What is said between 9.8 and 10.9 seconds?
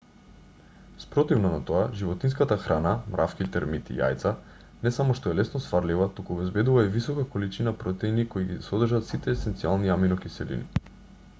аминокиселини